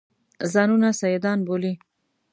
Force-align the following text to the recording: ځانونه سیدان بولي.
ځانونه 0.53 0.89
سیدان 1.01 1.39
بولي. 1.47 1.73